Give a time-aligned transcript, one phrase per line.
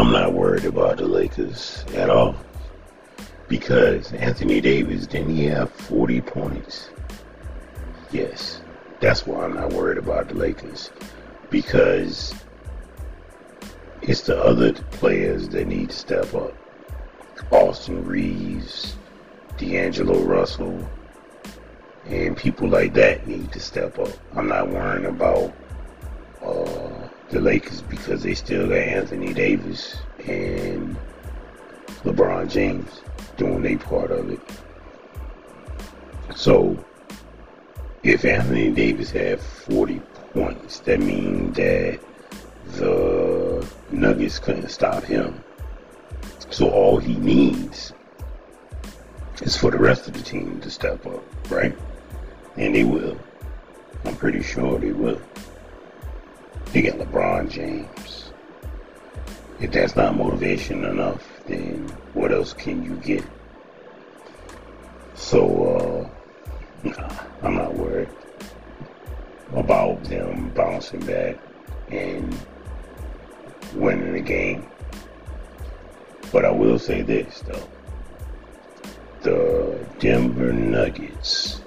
[0.00, 2.34] I'm not worried about the Lakers at all
[3.48, 6.88] because Anthony Davis didn't he have 40 points?
[8.10, 8.62] Yes,
[9.00, 10.90] that's why I'm not worried about the Lakers
[11.50, 12.34] because
[14.00, 16.54] it's the other players that need to step up.
[17.50, 18.96] Austin Reaves,
[19.58, 20.88] D'Angelo Russell,
[22.06, 24.08] and people like that need to step up.
[24.34, 25.52] I'm not worrying about
[26.42, 26.99] uh,
[27.30, 30.96] the Lakers because they still got Anthony Davis and
[32.04, 33.02] LeBron James
[33.36, 34.40] doing their part of it.
[36.34, 36.82] So,
[38.02, 40.00] if Anthony Davis had 40
[40.32, 42.00] points, that means that
[42.72, 45.42] the Nuggets couldn't stop him.
[46.50, 47.92] So all he needs
[49.42, 51.76] is for the rest of the team to step up, right?
[52.56, 53.16] And they will.
[54.04, 55.20] I'm pretty sure they will.
[56.72, 58.30] They got LeBron James.
[59.58, 63.24] If that's not motivation enough, then what else can you get?
[65.14, 66.08] So,
[66.84, 67.10] uh, nah,
[67.42, 68.08] I'm not worried
[69.54, 71.36] about them bouncing back
[71.90, 72.38] and
[73.74, 74.64] winning the game.
[76.30, 77.68] But I will say this, though.
[79.22, 81.62] The Denver Nuggets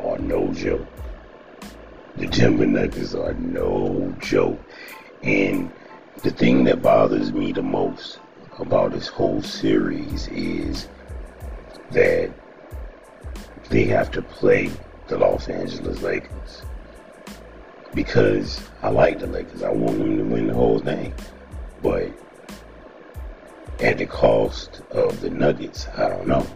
[0.00, 0.86] are no joke.
[2.18, 4.58] The Denver Nuggets are no joke.
[5.22, 5.70] And
[6.22, 8.20] the thing that bothers me the most
[8.58, 10.88] about this whole series is
[11.90, 12.30] that
[13.68, 14.70] they have to play
[15.08, 16.62] the Los Angeles Lakers.
[17.92, 19.62] Because I like the Lakers.
[19.62, 21.12] I want them to win the whole thing.
[21.82, 22.10] But
[23.80, 26.46] at the cost of the Nuggets, I don't know.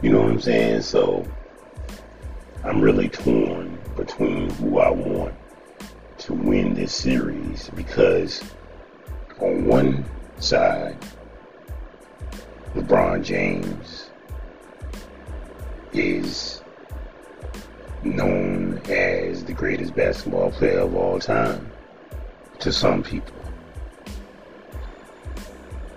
[0.00, 0.80] You know what I'm saying?
[0.80, 1.26] So
[2.62, 5.34] I'm really torn between who I want
[6.18, 8.42] to win this series because
[9.40, 10.04] on one
[10.38, 10.96] side,
[12.74, 14.10] LeBron James
[15.92, 16.60] is
[18.02, 21.70] known as the greatest basketball player of all time
[22.58, 23.34] to some people.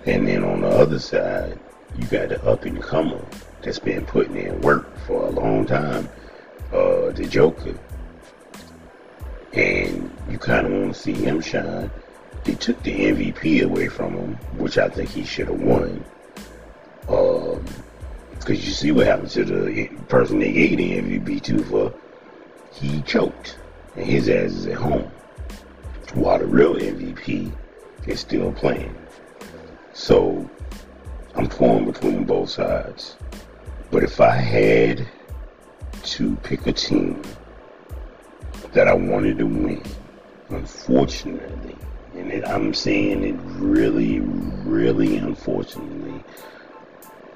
[0.06, 1.58] And then on the other side,
[1.98, 3.24] you got the up and comer
[3.62, 6.08] that's been putting in work for a long time
[6.72, 7.74] uh, the Joker,
[9.58, 11.90] and you kind of want to see him shine.
[12.44, 16.04] They took the MVP away from him, which I think he should have won.
[17.08, 17.64] Um,
[18.38, 21.94] because you see what happened to the person they gave the MVP to for,
[22.72, 23.58] he choked,
[23.96, 25.10] and his ass is at home,
[26.14, 27.52] while the real MVP
[28.06, 28.94] is still playing.
[29.92, 30.48] So
[31.34, 33.16] I'm torn between both sides.
[33.90, 35.06] But if I had
[36.04, 37.20] to pick a team
[38.72, 39.82] that I wanted to win.
[40.50, 41.76] Unfortunately,
[42.14, 46.22] and it, I'm saying it really, really unfortunately,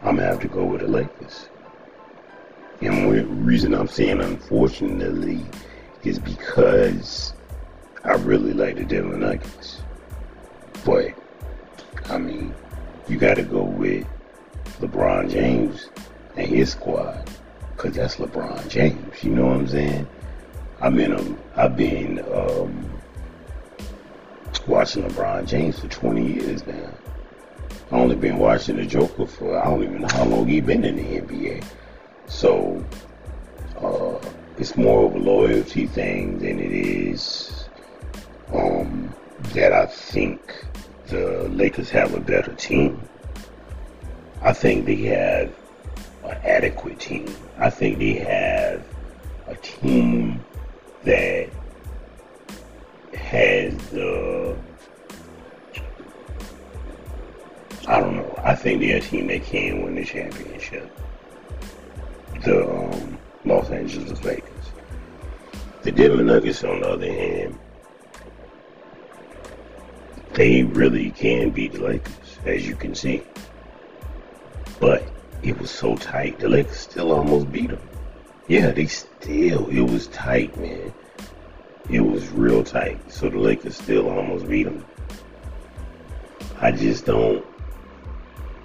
[0.03, 1.49] I'm gonna have to go with the Lakers.
[2.81, 5.45] And the reason I'm saying unfortunately
[6.03, 7.33] is because
[8.03, 9.83] I really like the Denver Nuggets.
[10.85, 11.13] But
[12.07, 12.53] I mean,
[13.09, 14.07] you got to go with
[14.81, 15.91] LeBron James
[16.37, 17.31] and his squad
[17.77, 19.23] because that's LeBron James.
[19.23, 20.09] You know what I'm saying?
[20.83, 22.91] I've been um, I've been um,
[24.67, 26.91] watching LeBron James for 20 years now.
[27.93, 30.85] I only been watching the Joker for I don't even know how long he been
[30.85, 31.65] in the NBA.
[32.27, 32.85] So
[33.81, 34.19] uh,
[34.59, 37.69] it's more of a loyalty thing than it is
[38.53, 39.15] um,
[39.55, 40.67] that I think
[41.07, 43.01] the Lakers have a better team.
[44.41, 45.55] I think they have
[46.25, 47.33] an adequate team.
[47.57, 48.85] I think they have
[49.47, 50.43] a team
[51.05, 51.49] that
[53.15, 54.57] has the
[57.89, 58.35] I don't know.
[58.45, 60.89] I think they're a team that can win the championship.
[62.45, 64.73] The um, Los Angeles Lakers.
[65.83, 67.59] The Denver Nuggets, on the other hand,
[70.35, 73.25] they really can beat the Lakers, as you can see.
[74.79, 75.03] But
[75.43, 76.39] it was so tight.
[76.39, 77.81] The Lakers still almost beat them.
[78.49, 80.93] Yeah, they still, it was tight, man.
[81.91, 83.11] It was real tight.
[83.11, 84.85] So the Lakers still almost beat them.
[86.61, 87.45] I just don't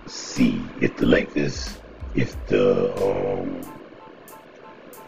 [0.06, 1.78] see if the Lakers,
[2.16, 3.62] if the um,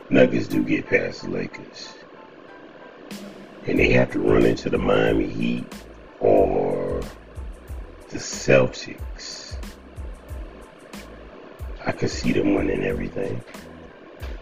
[0.10, 1.94] Nuggets do get past the Lakers,
[3.68, 5.66] and they have to run into the Miami Heat
[6.20, 7.02] or
[8.10, 9.50] the Celtics
[11.90, 13.42] I could see them winning everything.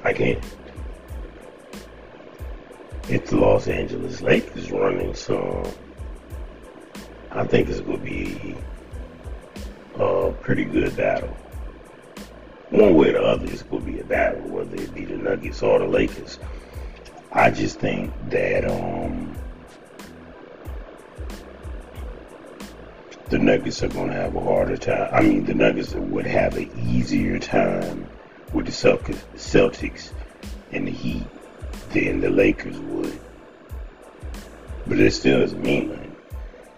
[0.07, 0.41] I can't.
[3.07, 5.69] The Los Angeles Lakers running, so
[7.31, 8.55] I think it's gonna be
[9.95, 11.35] a pretty good battle.
[12.69, 15.17] One way or the other, it's going to be a battle, whether it be the
[15.17, 16.37] Nuggets or the Lakers.
[17.31, 19.33] I just think that um,
[23.29, 25.09] the Nuggets are going to have a harder time.
[25.13, 28.07] I mean, the Nuggets would have an easier time
[28.53, 30.11] with the Celtics
[30.71, 31.25] and the Heat
[31.91, 33.19] than the Lakers would.
[34.85, 36.15] But it still doesn't mean nothing.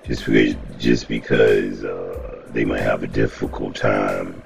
[0.03, 4.41] Just because, just because uh, they might have a difficult time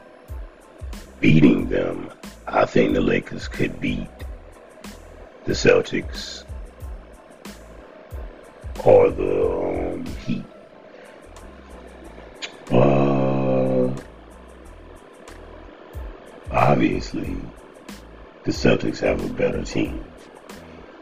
[1.22, 2.10] beating them,
[2.48, 4.10] I think the Lakers could beat
[5.46, 6.44] the Celtics
[8.84, 9.82] or the um,
[16.74, 17.38] obviously,
[18.46, 20.04] the Celtics have a better team.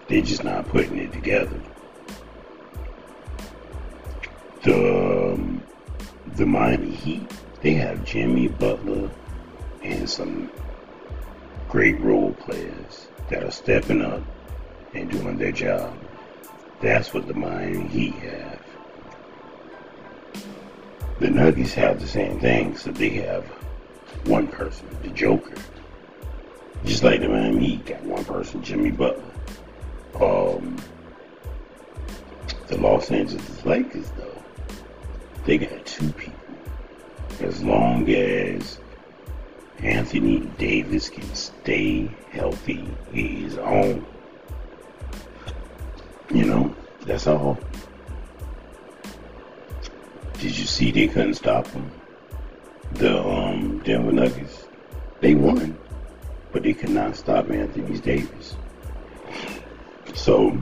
[0.10, 1.62] They're just not putting it together.
[4.64, 5.64] The um,
[6.36, 7.32] the Miami Heat,
[7.62, 9.10] they have Jimmy Butler
[9.82, 10.52] and some
[11.70, 14.22] great role players that are stepping up
[14.94, 15.98] and doing their job.
[16.82, 18.60] That's what the Miami Heat have.
[21.20, 23.46] The Nuggets have the same thing, so they have
[24.25, 25.56] one person, the Joker.
[26.86, 29.24] Just like the Miami Heat got one person, Jimmy Butler.
[30.16, 30.78] Um,
[32.68, 34.44] the Los Angeles Lakers, though,
[35.46, 36.40] they got two people.
[37.42, 38.80] As long as
[39.80, 44.06] Anthony Davis can stay healthy, he's on.
[46.34, 46.75] You know,
[47.06, 47.58] that's all.
[50.34, 51.92] Did you see they couldn't stop him?
[52.94, 53.41] The um,
[53.83, 54.66] Denver Nuggets,
[55.19, 55.78] they won,
[56.51, 58.56] but they could not stop Anthony Davis.
[60.13, 60.62] So,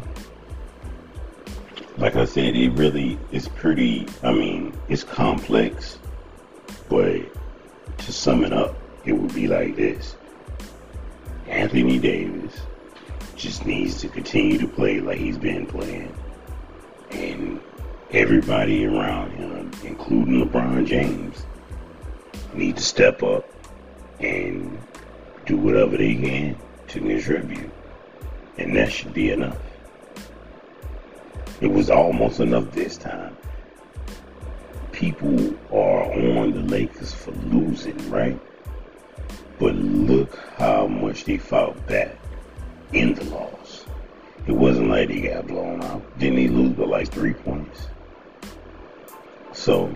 [1.98, 4.06] like I said, it really is pretty.
[4.24, 6.00] I mean, it's complex,
[6.88, 7.22] but
[7.98, 8.76] to sum it up,
[9.06, 10.16] it would be like this
[11.48, 12.62] Anthony Davis
[13.36, 16.14] just needs to continue to play like he's been playing.
[17.12, 17.60] And
[18.12, 21.46] everybody around him, including LeBron James,
[22.54, 23.48] need to step up
[24.20, 24.78] and
[25.46, 26.56] do whatever they can
[26.88, 27.72] to contribute.
[28.58, 29.58] And that should be enough.
[31.62, 33.36] It was almost enough this time.
[34.92, 38.40] People are on the Lakers for losing, right?
[39.60, 42.16] But look how much they fought back
[42.94, 43.86] in the loss.
[44.48, 46.18] It wasn't like they got blown out.
[46.18, 47.88] Didn't they lose by like three points?
[49.52, 49.94] So,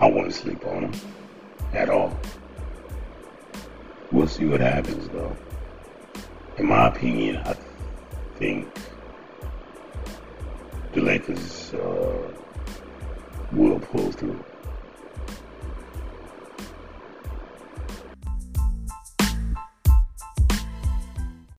[0.00, 1.00] I wouldn't sleep on them
[1.72, 2.16] at all.
[4.12, 5.36] We'll see what happens though.
[6.56, 7.56] In my opinion, I
[8.36, 8.68] think
[10.92, 12.32] the Lakers uh,
[13.52, 14.44] will pull through.